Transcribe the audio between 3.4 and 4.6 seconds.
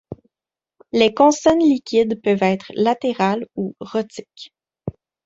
ou rhotiques.